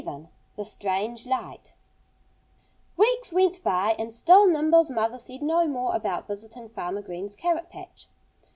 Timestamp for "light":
1.27-1.75